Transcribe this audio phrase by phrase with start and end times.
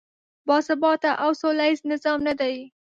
[0.47, 2.55] باثباته او سولیز نظام نه دی.